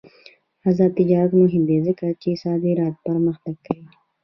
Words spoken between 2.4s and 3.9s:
صادرات پرمختګ کوي.